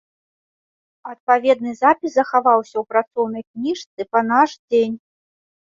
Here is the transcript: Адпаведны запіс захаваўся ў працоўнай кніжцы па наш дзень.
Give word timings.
Адпаведны 1.11 1.71
запіс 1.83 2.11
захаваўся 2.17 2.73
ў 2.79 2.83
працоўнай 2.95 3.43
кніжцы 3.51 4.01
па 4.15 4.19
наш 4.31 4.51
дзень. 4.69 4.97